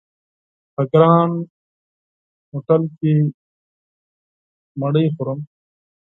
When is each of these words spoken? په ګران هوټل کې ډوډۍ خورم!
په 0.73 0.81
ګران 0.91 1.29
هوټل 2.51 2.81
کې 2.97 3.13
ډوډۍ 4.79 5.07
خورم! 5.15 5.39